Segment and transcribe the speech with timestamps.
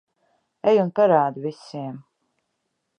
[0.71, 2.03] Ej un parādi visiem.